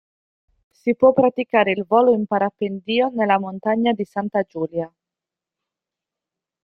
Si 0.71 0.95
può 0.95 1.13
praticare 1.13 1.69
il 1.69 1.85
volo 1.87 2.11
in 2.15 2.25
parapendio 2.25 3.09
nella 3.13 3.37
montagna 3.39 3.93
di 3.93 4.03
Santa 4.03 4.41
Giulia. 4.41 4.91